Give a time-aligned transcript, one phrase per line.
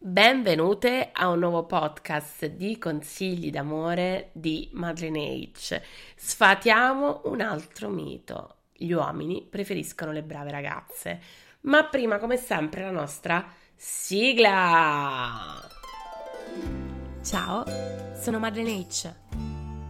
[0.00, 5.82] Benvenute a un nuovo podcast di consigli d'amore di Madeleine H.
[6.14, 8.58] Sfatiamo un altro mito.
[8.72, 11.20] Gli uomini preferiscono le brave ragazze.
[11.62, 15.68] Ma prima, come sempre, la nostra sigla.
[17.24, 17.64] Ciao,
[18.14, 19.12] sono Madeleine H.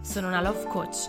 [0.01, 1.07] Sono una love coach.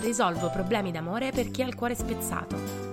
[0.00, 2.92] Risolvo problemi d'amore per chi ha il cuore spezzato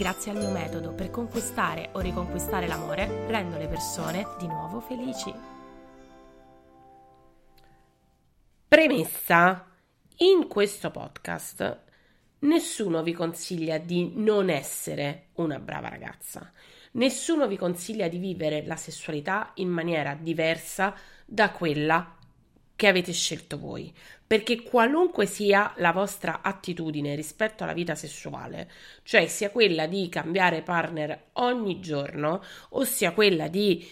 [0.00, 5.30] Grazie al mio metodo per conquistare o riconquistare l'amore, rendo le persone di nuovo felici.
[8.66, 9.66] Premessa.
[10.20, 11.80] In questo podcast
[12.38, 16.50] nessuno vi consiglia di non essere una brava ragazza.
[16.92, 20.94] Nessuno vi consiglia di vivere la sessualità in maniera diversa
[21.26, 22.16] da quella
[22.80, 23.92] che avete scelto voi,
[24.26, 28.70] perché qualunque sia la vostra attitudine rispetto alla vita sessuale,
[29.02, 33.86] cioè sia quella di cambiare partner ogni giorno, o sia quella di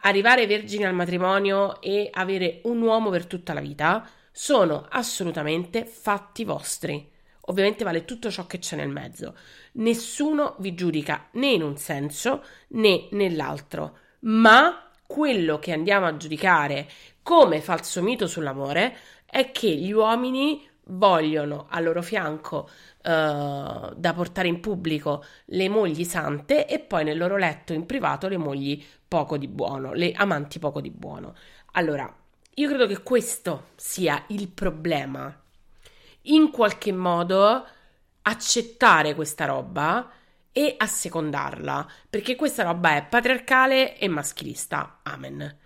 [0.00, 6.44] arrivare vergine al matrimonio e avere un uomo per tutta la vita, sono assolutamente fatti
[6.44, 7.06] vostri.
[7.48, 9.36] Ovviamente vale tutto ciò che c'è nel mezzo.
[9.72, 16.88] Nessuno vi giudica né in un senso né nell'altro, ma quello che andiamo a giudicare
[17.30, 24.48] come falso mito sull'amore è che gli uomini vogliono al loro fianco uh, da portare
[24.48, 29.36] in pubblico le mogli sante e poi nel loro letto in privato le mogli poco
[29.38, 31.36] di buono, le amanti poco di buono.
[31.74, 32.12] Allora,
[32.54, 35.32] io credo che questo sia il problema.
[36.22, 37.64] In qualche modo
[38.22, 40.10] accettare questa roba
[40.50, 44.98] e assecondarla, perché questa roba è patriarcale e maschilista.
[45.04, 45.58] Amen.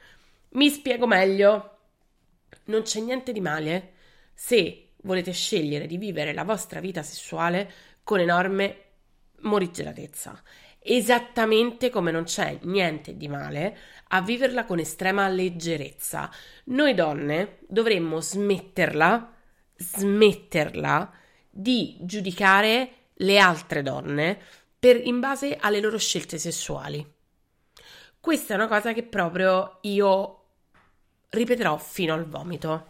[0.55, 1.71] Mi spiego meglio.
[2.67, 3.93] Non c'è niente di male
[4.35, 7.71] se volete scegliere di vivere la vostra vita sessuale
[8.05, 8.83] con enorme
[9.41, 10.41] morigeratezza.
[10.79, 13.77] Esattamente come non c'è niente di male
[14.09, 16.31] a viverla con estrema leggerezza.
[16.67, 19.35] Noi donne dovremmo smetterla,
[19.75, 21.13] smetterla
[21.51, 24.39] di giudicare le altre donne
[24.79, 27.05] per, in base alle loro scelte sessuali.
[28.21, 30.44] Questa è una cosa che proprio io
[31.35, 32.89] ripeterò fino al vomito.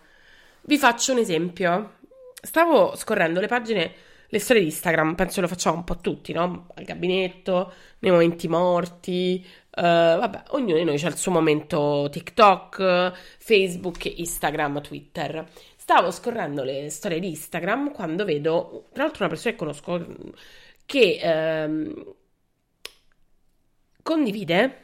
[0.63, 1.97] Vi faccio un esempio.
[2.41, 3.93] Stavo scorrendo le pagine,
[4.29, 6.69] le storie di Instagram, penso lo facciamo un po' tutti, no?
[6.75, 9.45] Al gabinetto, nei momenti morti,
[9.77, 15.47] uh, vabbè, ognuno di noi ha il suo momento TikTok, Facebook, Instagram, Twitter.
[15.77, 20.07] Stavo scorrendo le storie di Instagram quando vedo, tra l'altro, una persona che conosco
[20.87, 22.15] che ehm,
[24.03, 24.84] condivide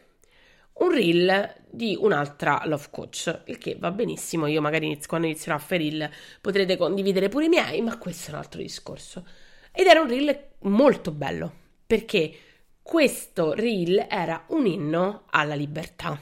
[0.80, 5.56] un reel di un'altra love coach, il che va benissimo, io magari inizio, quando inizierò
[5.56, 6.10] a fare reel
[6.40, 9.26] potrete condividere pure i miei, ma questo è un altro discorso.
[9.72, 11.52] Ed era un reel molto bello,
[11.86, 12.34] perché
[12.82, 16.18] questo reel era un inno alla libertà.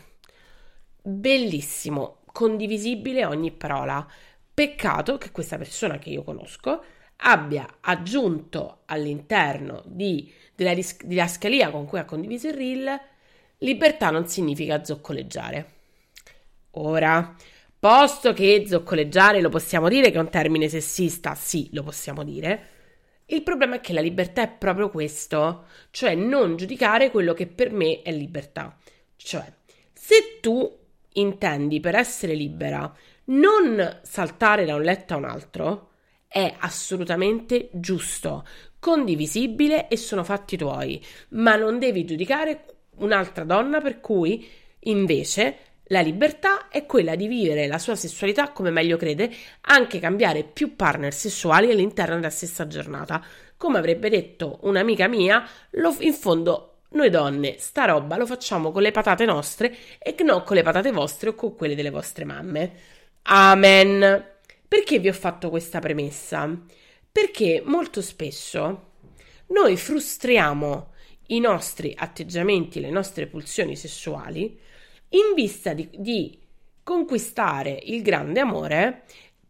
[1.00, 4.06] Bellissimo, condivisibile ogni parola.
[4.52, 6.82] Peccato che questa persona che io conosco
[7.20, 13.00] abbia aggiunto all'interno di, della didascalia con cui ha condiviso il reel
[13.58, 15.72] Libertà non significa zoccoleggiare.
[16.72, 17.34] Ora,
[17.78, 22.76] posto che zoccoleggiare lo possiamo dire che è un termine sessista, sì, lo possiamo dire.
[23.26, 27.72] Il problema è che la libertà è proprio questo, cioè non giudicare quello che per
[27.72, 28.78] me è libertà.
[29.16, 29.52] Cioè,
[29.92, 30.78] se tu
[31.14, 32.94] intendi per essere libera
[33.24, 35.90] non saltare da un letto a un altro,
[36.28, 38.46] è assolutamente giusto,
[38.78, 44.48] condivisibile e sono fatti tuoi, ma non devi giudicare un'altra donna per cui
[44.80, 45.56] invece
[45.90, 49.30] la libertà è quella di vivere la sua sessualità come meglio crede,
[49.62, 53.24] anche cambiare più partner sessuali all'interno della stessa giornata.
[53.56, 58.80] Come avrebbe detto un'amica mia, lo, in fondo noi donne sta roba lo facciamo con
[58.80, 62.72] le patate nostre e non con le patate vostre o con quelle delle vostre mamme.
[63.22, 64.26] Amen.
[64.66, 66.50] Perché vi ho fatto questa premessa?
[67.10, 68.90] Perché molto spesso
[69.48, 70.92] noi frustriamo
[71.28, 74.58] i nostri atteggiamenti, le nostre pulsioni sessuali
[75.10, 76.38] in vista di, di
[76.82, 79.02] conquistare il grande amore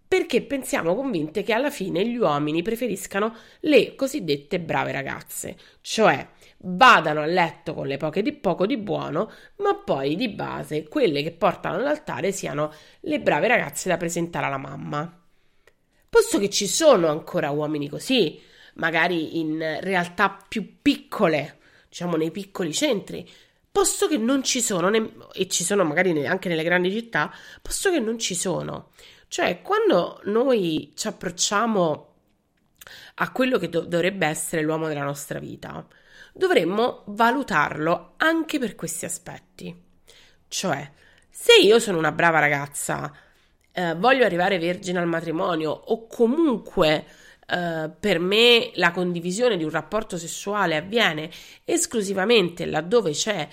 [0.08, 6.26] perché pensiamo convinte che alla fine gli uomini preferiscano le cosiddette brave ragazze, cioè
[6.60, 11.22] vadano a letto con le poche di poco di buono, ma poi di base quelle
[11.22, 15.22] che portano all'altare siano le brave ragazze da presentare alla mamma.
[16.08, 18.40] Posto che ci sono ancora uomini così,
[18.76, 21.57] magari in realtà più piccole,
[21.88, 23.28] diciamo nei piccoli centri,
[23.70, 27.32] posto che non ci sono, ne- e ci sono magari anche nelle grandi città,
[27.62, 28.90] posto che non ci sono.
[29.28, 32.06] Cioè, quando noi ci approcciamo
[33.16, 35.86] a quello che do- dovrebbe essere l'uomo della nostra vita,
[36.32, 39.84] dovremmo valutarlo anche per questi aspetti.
[40.48, 40.90] Cioè,
[41.28, 43.12] se io sono una brava ragazza,
[43.72, 47.04] eh, voglio arrivare vergine al matrimonio o comunque
[47.50, 51.30] eh, per me la condivisione di un rapporto sessuale avviene
[51.64, 53.48] esclusivamente laddove c'è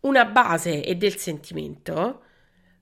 [0.00, 2.22] una base e del sentimento,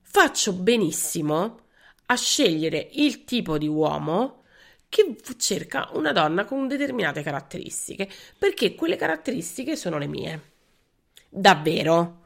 [0.01, 1.61] faccio benissimo
[2.05, 4.43] a scegliere il tipo di uomo
[4.89, 8.07] che cerca una donna con determinate caratteristiche,
[8.37, 10.41] perché quelle caratteristiche sono le mie.
[11.29, 12.25] Davvero.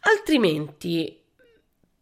[0.00, 1.22] Altrimenti,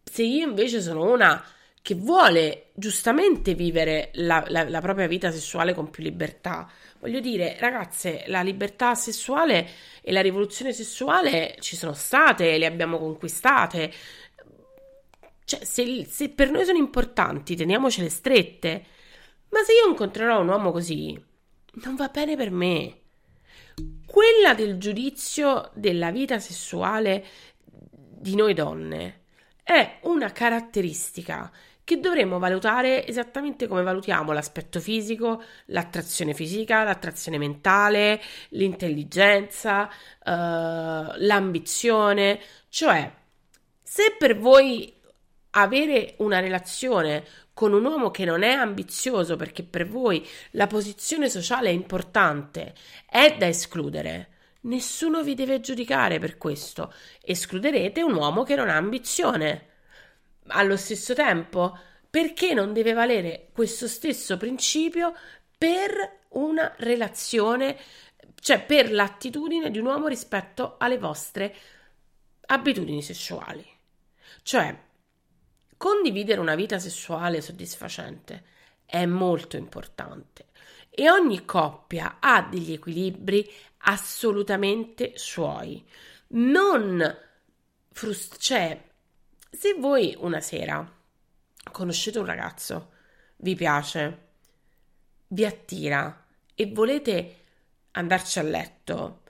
[0.02, 1.44] se io invece sono una
[1.88, 6.70] che vuole giustamente vivere la, la, la, propria vita sessuale con più libertà,
[7.00, 9.66] voglio dire, ragazze, la libertà sessuale
[10.02, 13.90] e la rivoluzione sessuale ci sono state, le abbiamo conquistate,
[15.46, 18.84] cioè, se, se per noi sono importanti, teniamocele strette.
[19.48, 21.18] Ma se io incontrerò un uomo così,
[21.84, 22.98] non va bene per me.
[24.04, 27.24] Quella del giudizio della vita sessuale
[27.62, 29.22] di noi donne
[29.62, 31.50] è una caratteristica
[31.88, 38.20] che dovremmo valutare esattamente come valutiamo l'aspetto fisico, l'attrazione fisica, l'attrazione mentale,
[38.50, 39.90] l'intelligenza, uh,
[41.16, 42.40] l'ambizione.
[42.68, 43.10] Cioè,
[43.82, 44.94] se per voi
[45.52, 47.24] avere una relazione
[47.54, 52.74] con un uomo che non è ambizioso perché per voi la posizione sociale è importante,
[53.08, 54.28] è da escludere.
[54.64, 56.92] Nessuno vi deve giudicare per questo.
[57.22, 59.68] Escluderete un uomo che non ha ambizione.
[60.48, 61.76] Allo stesso tempo,
[62.08, 65.14] perché non deve valere questo stesso principio
[65.56, 67.76] per una relazione,
[68.40, 71.54] cioè per l'attitudine di un uomo rispetto alle vostre
[72.46, 73.66] abitudini sessuali?
[74.42, 74.86] Cioè,
[75.78, 78.42] Condividere una vita sessuale soddisfacente
[78.84, 80.46] è molto importante
[80.90, 83.48] e ogni coppia ha degli equilibri
[83.82, 85.86] assolutamente suoi.
[86.30, 87.16] Non
[87.92, 88.87] frust- cioè,
[89.50, 90.86] se voi una sera
[91.70, 92.92] conoscete un ragazzo,
[93.36, 94.26] vi piace,
[95.28, 97.36] vi attira e volete
[97.92, 99.22] andarci a letto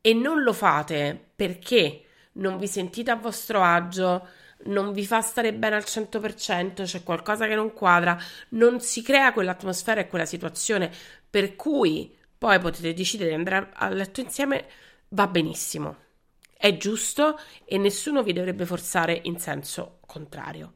[0.00, 4.28] e non lo fate perché non vi sentite a vostro agio,
[4.64, 8.18] non vi fa stare bene al 100%, c'è qualcosa che non quadra,
[8.50, 10.90] non si crea quell'atmosfera e quella situazione
[11.28, 14.66] per cui poi potete decidere di andare a letto insieme,
[15.08, 16.06] va benissimo.
[16.60, 20.72] È giusto e nessuno vi dovrebbe forzare in senso contrario.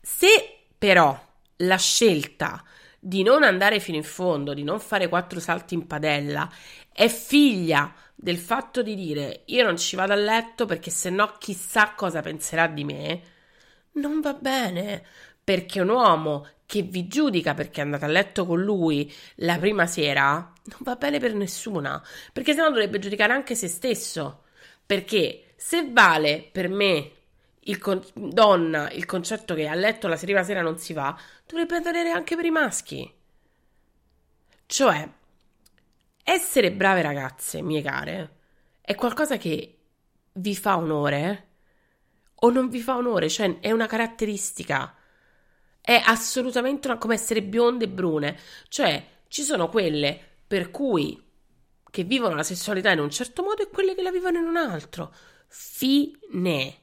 [0.00, 1.16] Se però
[1.58, 2.64] la scelta
[2.98, 6.50] di non andare fino in fondo, di non fare quattro salti in padella,
[6.92, 11.36] è figlia del fatto di dire io non ci vado a letto perché se no
[11.38, 13.22] chissà cosa penserà di me,
[13.92, 15.06] non va bene,
[15.44, 20.32] perché un uomo che vi giudica perché andate a letto con lui la prima sera
[20.64, 24.44] non va bene per nessuna, perché sennò dovrebbe giudicare anche se stesso,
[24.84, 27.10] perché se vale per me
[27.66, 31.80] il con- donna il concetto che a letto la prima sera non si va, dovrebbe
[31.80, 33.12] valere anche per i maschi.
[34.66, 35.08] Cioè,
[36.24, 38.36] essere brave ragazze, mie care,
[38.80, 39.78] è qualcosa che
[40.32, 41.48] vi fa onore
[42.36, 44.94] o non vi fa onore, cioè è una caratteristica.
[45.86, 48.38] È assolutamente una, come essere bionde e brune,
[48.68, 51.22] cioè ci sono quelle per cui
[51.90, 54.56] che vivono la sessualità in un certo modo e quelle che la vivono in un
[54.56, 55.12] altro.
[55.46, 56.78] Fine.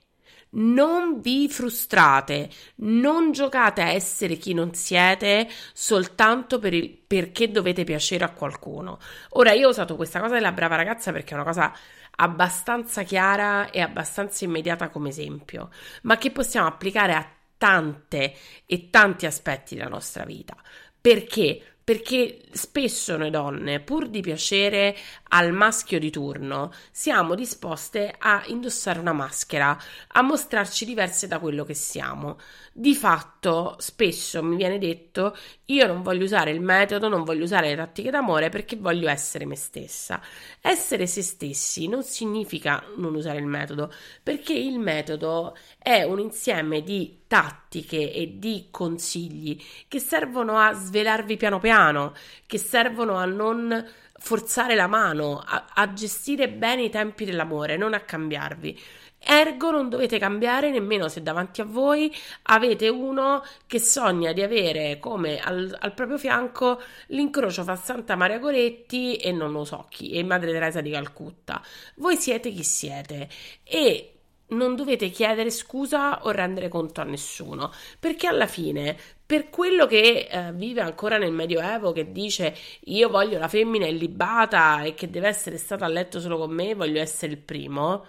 [0.52, 7.84] Non vi frustrate, non giocate a essere chi non siete soltanto per il, perché dovete
[7.84, 9.00] piacere a qualcuno.
[9.30, 11.74] Ora, io ho usato questa cosa della brava ragazza perché è una cosa
[12.18, 15.72] abbastanza chiara e abbastanza immediata come esempio,
[16.04, 17.28] ma che possiamo applicare a
[17.62, 18.34] tante
[18.66, 20.58] e tanti aspetti della nostra vita.
[21.00, 21.72] Perché?
[21.84, 24.96] perché spesso noi donne, pur di piacere
[25.30, 29.78] al maschio di turno, siamo disposte a indossare una maschera,
[30.08, 32.38] a mostrarci diverse da quello che siamo.
[32.72, 37.70] Di fatto, spesso mi viene detto: io non voglio usare il metodo, non voglio usare
[37.70, 40.22] le tattiche d'amore perché voglio essere me stessa.
[40.62, 43.92] Essere se stessi non significa non usare il metodo,
[44.24, 49.58] perché il metodo è un insieme di tattiche e di consigli
[49.88, 52.14] che servono a svelarvi piano piano,
[52.46, 53.88] che servono a non
[54.20, 58.78] forzare la mano, a, a gestire bene i tempi dell'amore, non a cambiarvi.
[59.18, 65.00] Ergo non dovete cambiare nemmeno se davanti a voi avete uno che sogna di avere
[65.00, 70.12] come al, al proprio fianco l'incrocio fra Santa Maria Goretti e non lo so chi,
[70.12, 71.64] e Madre Teresa di Calcutta.
[71.96, 73.30] Voi siete chi siete
[73.64, 74.16] e
[74.52, 80.28] non dovete chiedere scusa o rendere conto a nessuno, perché alla fine, per quello che
[80.30, 82.56] eh, vive ancora nel Medioevo, che dice
[82.86, 86.76] io voglio la femmina illibata e che deve essere stata a letto solo con me,
[86.76, 88.06] voglio essere il primo,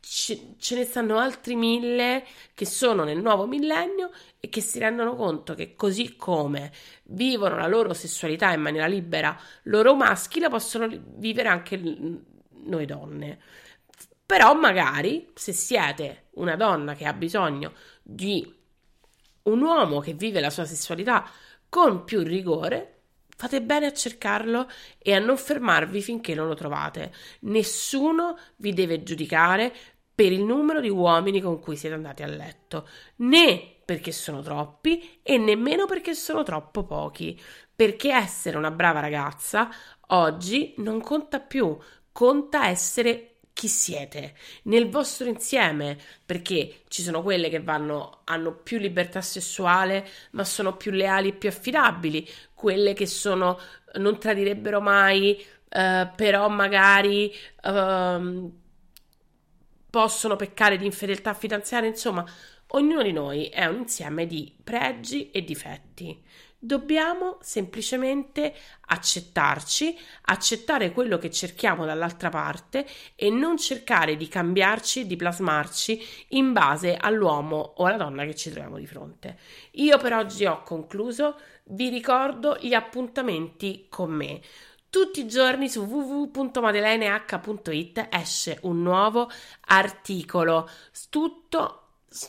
[0.00, 5.16] ce, ce ne stanno altri mille che sono nel nuovo millennio e che si rendono
[5.16, 6.72] conto che così come
[7.04, 11.80] vivono la loro sessualità in maniera libera loro maschi, la possono vivere anche
[12.64, 13.38] noi donne.
[14.26, 18.62] Però magari se siete una donna che ha bisogno di
[19.42, 21.28] un uomo che vive la sua sessualità
[21.68, 22.90] con più rigore,
[23.36, 27.12] fate bene a cercarlo e a non fermarvi finché non lo trovate.
[27.40, 29.74] Nessuno vi deve giudicare
[30.14, 35.18] per il numero di uomini con cui siete andati a letto, né perché sono troppi
[35.22, 37.38] e nemmeno perché sono troppo pochi,
[37.74, 39.68] perché essere una brava ragazza
[40.08, 41.76] oggi non conta più,
[42.12, 44.34] conta essere chi siete
[44.64, 45.96] nel vostro insieme,
[46.26, 51.32] perché ci sono quelle che vanno, hanno più libertà sessuale, ma sono più leali e
[51.34, 53.58] più affidabili, quelle che sono,
[53.94, 57.32] non tradirebbero mai, eh, però magari
[57.62, 58.50] eh,
[59.88, 62.24] possono peccare di infedeltà finanziaria, insomma,
[62.68, 66.20] ognuno di noi è un insieme di pregi e difetti.
[66.64, 68.54] Dobbiamo semplicemente
[68.86, 76.54] accettarci, accettare quello che cerchiamo dall'altra parte e non cercare di cambiarci, di plasmarci in
[76.54, 79.38] base all'uomo o alla donna che ci troviamo di fronte.
[79.72, 84.40] Io per oggi ho concluso, vi ricordo gli appuntamenti con me.
[84.88, 89.30] Tutti i giorni su www.madeleineH.it esce un nuovo
[89.66, 90.66] articolo,
[91.10, 91.83] tutto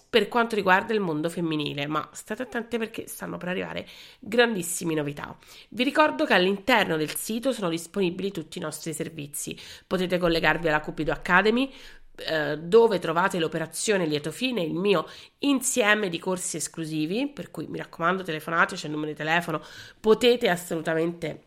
[0.10, 3.88] per quanto riguarda il mondo femminile, ma state attenti perché stanno per arrivare
[4.20, 5.38] grandissime novità.
[5.70, 9.58] Vi ricordo che all'interno del sito sono disponibili tutti i nostri servizi.
[9.86, 11.72] Potete collegarvi alla Cupido Academy,
[12.18, 15.06] eh, dove trovate l'operazione lieto fine, il mio
[15.40, 19.62] insieme di corsi esclusivi, per cui mi raccomando telefonate, c'è il numero di telefono,
[20.00, 21.44] potete assolutamente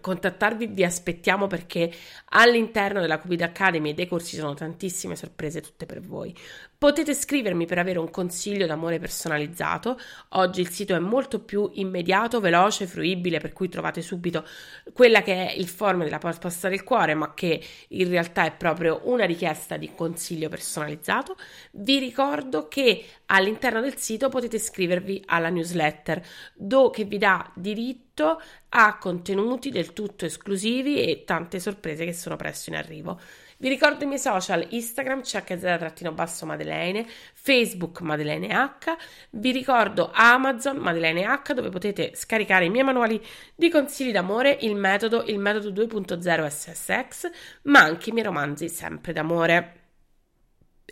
[0.00, 1.92] contattarvi, vi aspettiamo perché
[2.30, 6.34] all'interno della Cupid Academy e dei corsi sono tantissime sorprese tutte per voi.
[6.82, 9.96] Potete scrivermi per avere un consiglio d'amore personalizzato.
[10.30, 14.44] Oggi il sito è molto più immediato, veloce, fruibile, per cui trovate subito
[14.92, 19.02] quella che è il form della posta del cuore, ma che in realtà è proprio
[19.04, 21.36] una richiesta di consiglio personalizzato.
[21.70, 26.20] Vi ricordo che all'interno del sito potete iscrivervi alla newsletter,
[26.56, 32.34] do che vi dà diritto a contenuti del tutto esclusivi e tante sorprese che sono
[32.34, 33.20] presto in arrivo.
[33.62, 38.96] Vi ricordo i miei social, Instagram chz-madeleine, Facebook Madeleine H,
[39.30, 44.74] vi ricordo Amazon Madeleine H dove potete scaricare i miei manuali di consigli d'amore, il
[44.74, 47.30] metodo, il metodo 2.0 SSX,
[47.62, 49.82] ma anche i miei romanzi sempre d'amore.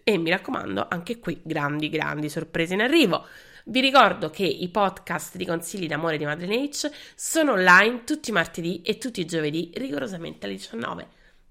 [0.04, 3.26] E mi raccomando, anche qui grandi, grandi sorprese in arrivo.
[3.64, 8.32] Vi ricordo che i podcast di consigli d'amore di Madeleine H sono online tutti i
[8.32, 11.08] martedì e tutti i giovedì rigorosamente alle 19.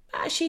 [0.10, 0.49] Baci!